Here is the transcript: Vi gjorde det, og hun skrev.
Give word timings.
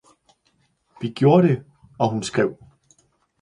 Vi 1.01 1.11
gjorde 1.11 1.47
det, 1.47 1.65
og 1.99 2.09
hun 2.11 2.23
skrev. 2.23 2.57